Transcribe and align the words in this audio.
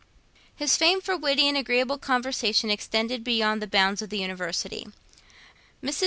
His 0.55 0.77
fame 0.77 0.99
for 0.99 1.15
witty 1.15 1.47
and 1.47 1.55
agreeable 1.55 1.99
conversation 1.99 2.71
extended 2.71 3.23
beyond 3.23 3.61
the 3.61 3.67
bounds 3.67 4.01
of 4.01 4.09
the 4.09 4.17
University. 4.17 4.87
Mrs. 5.83 5.99